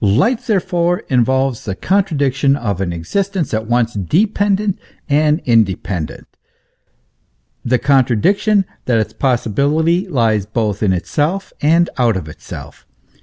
[0.03, 6.25] Life therefore involves the contradic tion of an existence at once dependent and independent,
[7.63, 12.87] the contradiction that its possibility lies both in itself and out of itself.